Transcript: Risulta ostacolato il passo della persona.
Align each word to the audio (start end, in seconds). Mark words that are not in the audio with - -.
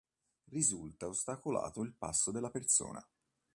Risulta 0.45 1.05
ostacolato 1.07 1.83
il 1.83 1.93
passo 1.93 2.31
della 2.31 2.49
persona. 2.49 3.07